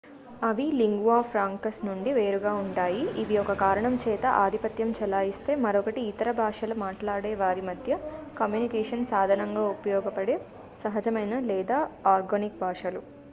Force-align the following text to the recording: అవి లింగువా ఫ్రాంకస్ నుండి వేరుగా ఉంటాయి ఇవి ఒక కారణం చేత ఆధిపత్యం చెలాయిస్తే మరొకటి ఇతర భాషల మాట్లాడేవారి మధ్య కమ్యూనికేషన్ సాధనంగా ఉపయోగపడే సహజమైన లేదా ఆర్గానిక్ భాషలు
అవి 0.41 0.63
లింగువా 0.77 1.17
ఫ్రాంకస్ 1.27 1.79
నుండి 1.87 2.11
వేరుగా 2.13 2.53
ఉంటాయి 2.61 3.03
ఇవి 3.21 3.35
ఒక 3.37 3.53
కారణం 3.59 3.95
చేత 4.03 4.25
ఆధిపత్యం 4.39 4.89
చెలాయిస్తే 4.91 5.55
మరొకటి 5.65 6.03
ఇతర 6.07 6.31
భాషల 6.39 6.75
మాట్లాడేవారి 6.81 7.63
మధ్య 7.63 7.99
కమ్యూనికేషన్ 8.37 9.09
సాధనంగా 9.11 9.65
ఉపయోగపడే 9.75 10.37
సహజమైన 10.79 11.35
లేదా 11.49 11.79
ఆర్గానిక్ 12.07 12.61
భాషలు 12.61 13.03